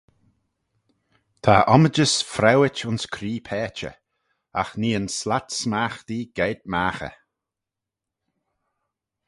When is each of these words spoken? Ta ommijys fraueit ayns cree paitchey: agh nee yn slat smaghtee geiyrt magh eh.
Ta 1.43 1.55
ommijys 1.75 2.13
fraueit 2.33 2.77
ayns 2.87 3.03
cree 3.13 3.39
paitchey: 3.47 3.97
agh 4.61 4.73
nee 4.79 4.97
yn 4.99 5.07
slat 5.17 5.47
smaghtee 5.59 6.31
geiyrt 6.35 6.63
magh 6.73 7.01
eh. 7.09 7.17